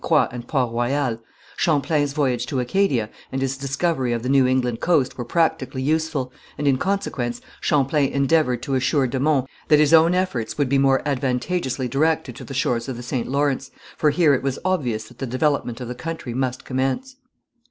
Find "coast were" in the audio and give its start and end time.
4.79-5.23